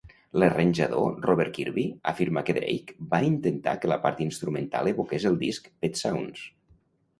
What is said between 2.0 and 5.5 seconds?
afirma que Drake va intentar que la part instrumental evoqués el